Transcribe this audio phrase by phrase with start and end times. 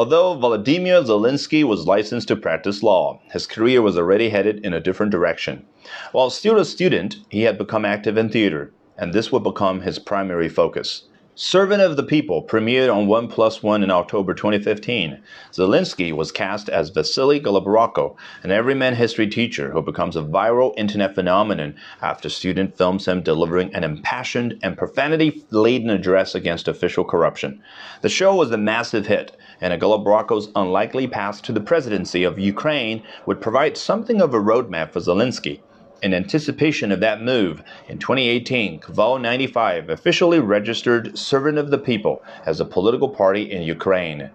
[0.00, 4.80] Although Volodymyr Zelensky was licensed to practice law, his career was already headed in a
[4.80, 5.66] different direction.
[6.12, 9.98] While still a student, he had become active in theater, and this would become his
[9.98, 11.02] primary focus.
[11.42, 15.22] Servant of the People premiered on 1 Plus 1 in October 2015.
[15.50, 21.14] Zelensky was cast as Vasily Goloborodko, an everyman history teacher who becomes a viral internet
[21.14, 27.62] phenomenon after student films him delivering an impassioned and profanity-laden address against official corruption.
[28.02, 33.02] The show was a massive hit, and Goloborodko's unlikely path to the presidency of Ukraine
[33.24, 35.60] would provide something of a roadmap for Zelensky.
[36.02, 42.22] In anticipation of that move, in 2018, Kvartal 95 officially registered Servant of the People
[42.46, 44.30] as a political party in Ukraine.